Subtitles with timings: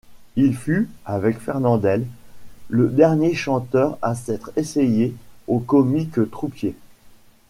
[0.35, 2.07] Il fut, avec Fernandel,
[2.69, 5.13] le dernier chanteur à s'être essayé
[5.47, 6.73] au comique troupier.